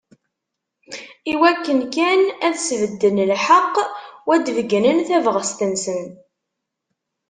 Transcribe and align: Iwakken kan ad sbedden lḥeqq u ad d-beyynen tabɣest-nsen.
Iwakken 1.33 1.79
kan 1.95 2.21
ad 2.47 2.55
sbedden 2.67 3.17
lḥeqq 3.31 3.75
u 4.27 4.29
ad 4.35 4.41
d-beyynen 4.45 4.99
tabɣest-nsen. 5.07 6.03